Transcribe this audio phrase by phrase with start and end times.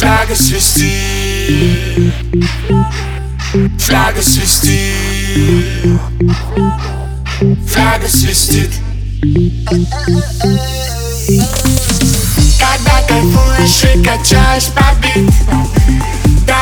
[0.00, 0.90] Фляга свисти
[3.78, 4.92] Фляга свисти
[7.68, 8.70] Фляга свистит
[12.58, 15.30] Когда кайфуешь и качаешь по бит
[16.46, 16.59] Да,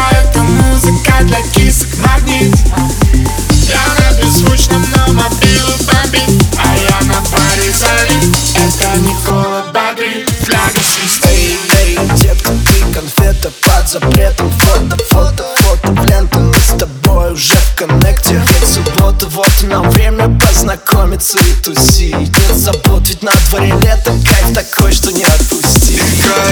[13.89, 18.39] запретом Фото, фото, фото в ленту Мы с тобой уже в коннекте.
[18.45, 22.13] Ведь суббота, вот нам время познакомиться и тусить.
[22.13, 26.48] Нет забот, ведь на дворе лето Кайф такой, что не отпусти Играет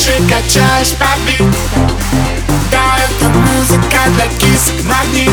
[0.00, 0.94] кайфуешь и качаешь
[1.26, 1.46] бит
[2.70, 5.30] Да, это музыка для кисок магнит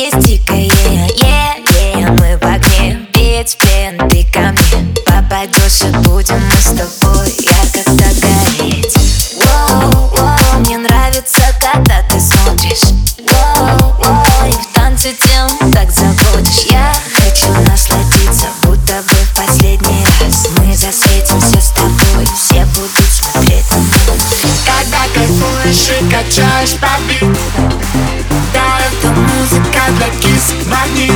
[0.00, 0.70] есть дикое е
[1.98, 7.28] е мы в огне, петь пен, ты ко мне Попадешь и будем мы с тобой
[7.38, 8.96] ярко так гореть
[9.36, 12.92] Воу, воу, мне нравится, когда ты смотришь.
[13.18, 16.66] Воу, воу, и в танце тем так заводишь.
[16.70, 20.48] Я хочу насладиться, будто бы в последний раз.
[20.56, 24.22] Мы засветимся с тобой, все будут смотреть на нас
[24.64, 27.89] Когда кайфуешь и качаешь по бит Да, это
[30.00, 31.12] музыка для кисок магнит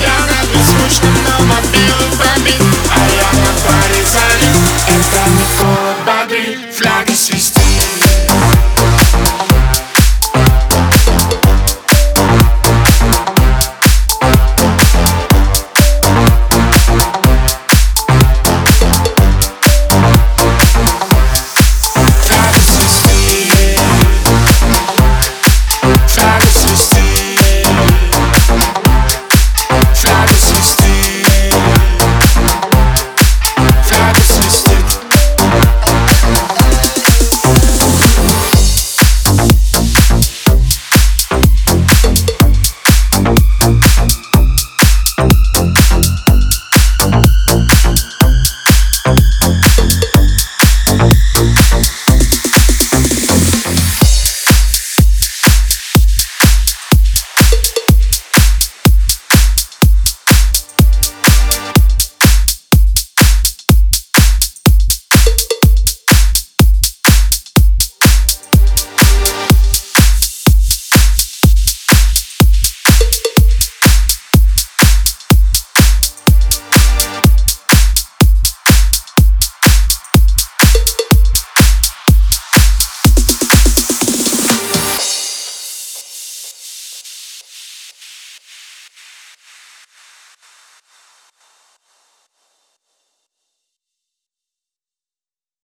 [0.00, 4.56] Я на беззвучном, но мобилу бомбит А я на паре залит
[4.88, 7.63] Это Никола бодрит Фляга свистит